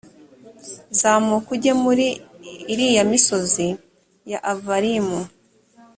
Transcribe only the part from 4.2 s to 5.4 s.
ya avarimu.